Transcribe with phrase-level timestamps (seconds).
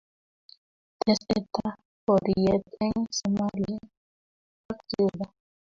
[1.03, 1.71] Testetaa
[2.05, 3.81] poriyet en somalia
[4.71, 5.25] ak juba